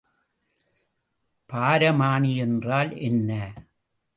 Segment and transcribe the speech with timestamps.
[1.49, 3.31] பாரமானி என்றால் என்ன?